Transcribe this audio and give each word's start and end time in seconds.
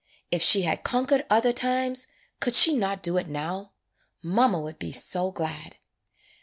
If 0.31 0.41
she 0.41 0.63
had 0.63 0.81
conquered 0.83 1.27
other 1.29 1.53
times, 1.53 2.07
could 2.39 2.55
she 2.55 2.75
not 2.75 3.03
do 3.03 3.17
it 3.17 3.27
now? 3.27 3.73
Mamma 4.23 4.59
would 4.59 4.79
be 4.79 4.91
so 4.91 5.29
glad. 5.29 5.75